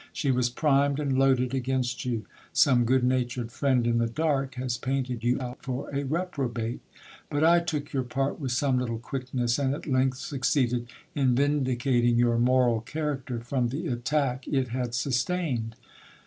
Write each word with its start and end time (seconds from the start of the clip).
She 0.11 0.31
was 0.31 0.49
primed 0.49 0.99
and 0.99 1.15
loaded 1.19 1.53
against 1.53 2.05
you. 2.05 2.25
Some 2.53 2.85
good 2.85 3.03
natured 3.03 3.51
friend 3.51 3.85
in 3.85 3.99
the 3.99 4.07
dark 4.07 4.55
has 4.55 4.75
painted 4.79 5.23
you 5.23 5.39
out 5.39 5.63
for 5.63 5.91
a 5.91 6.03
reprobate; 6.05 6.79
but 7.29 7.43
I 7.43 7.59
took 7.59 7.93
your 7.93 8.01
part 8.01 8.39
with 8.39 8.51
some 8.51 8.79
little 8.79 8.97
quickness, 8.97 9.59
and 9.59 9.75
at 9.75 9.85
length 9.85 10.17
succeeded 10.17 10.87
in 11.13 11.35
vindicating 11.35 12.17
your 12.17 12.39
moral 12.39 12.81
character 12.81 13.41
from 13.41 13.67
the 13.69 13.85
attack 13.89 14.47
it 14.47 14.69
had 14.69 14.95
sustained. 14.95 15.75